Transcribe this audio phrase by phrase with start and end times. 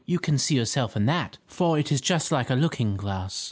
[0.03, 3.39] "You can see yourself in that, for it is just like a looking glass."